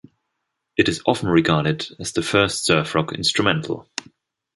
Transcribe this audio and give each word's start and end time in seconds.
It 0.77 0.89
is 0.89 1.03
often 1.05 1.29
regarded 1.29 1.85
as 1.99 2.11
the 2.13 2.23
first 2.23 2.65
surf 2.65 2.95
rock 2.95 3.13
instrumental. 3.13 3.87